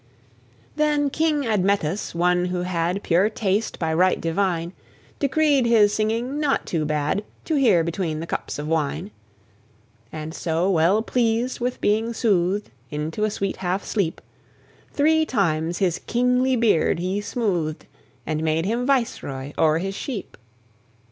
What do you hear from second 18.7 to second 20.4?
viceroy o'er his sheep.